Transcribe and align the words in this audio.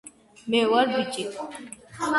მე 0.49 0.61
ვარ 0.71 0.85
ბიჭი 0.95 1.23